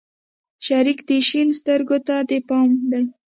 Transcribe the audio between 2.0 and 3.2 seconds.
ته دې پام دى.